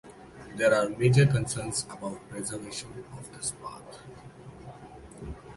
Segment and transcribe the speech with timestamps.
[0.55, 3.99] There are major concerns about preservation of this path.